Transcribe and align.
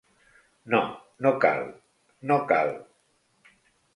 No, 0.73 0.79
no 1.25 1.33
cal, 1.43 1.61
no 2.31 2.39
cal. 2.53 2.75